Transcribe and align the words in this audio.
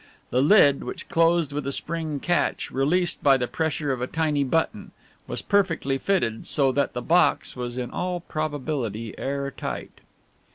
The 0.31 0.41
lid, 0.41 0.83
which 0.83 1.07
closed 1.09 1.51
with 1.53 1.67
a 1.67 1.71
spring 1.71 2.19
catch, 2.19 2.71
released 2.71 3.21
by 3.21 3.37
the 3.37 3.47
pressure 3.47 3.91
of 3.91 4.01
a 4.01 4.07
tiny 4.07 4.43
button, 4.43 4.93
was 5.27 5.43
perfectly 5.43 5.99
fitted 5.99 6.47
so 6.47 6.71
that 6.71 6.93
the 6.93 7.03
box 7.03 7.55
was 7.55 7.77
in 7.77 7.91
all 7.91 8.19
probability 8.21 9.13
air 9.19 9.51
tight. 9.51 10.01